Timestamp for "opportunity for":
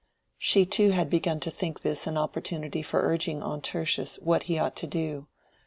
2.17-3.01